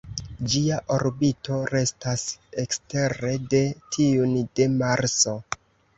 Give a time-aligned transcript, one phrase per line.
[0.51, 2.23] Ĝia orbito restas
[2.63, 3.63] ekstere de
[3.97, 5.37] tiun de Marso.